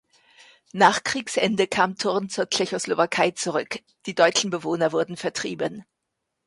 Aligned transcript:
Nach 0.73 1.03
Kriegsende 1.03 1.67
kam 1.67 1.95
Thurn 1.95 2.27
zur 2.27 2.49
Tschechoslowakei 2.49 3.29
zurück; 3.35 3.83
die 4.07 4.15
deutschen 4.15 4.49
Bewohner 4.49 4.93
wurden 4.93 5.15
vertrieben. 5.15 5.85